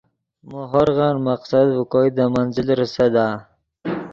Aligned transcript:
مو 0.49 0.59
ہورغن 0.71 1.15
مقصد 1.27 1.65
ڤے 1.75 1.81
کوئے 1.91 2.09
دے 2.15 2.25
منزل 2.33 2.67
ریسدا 2.79 3.27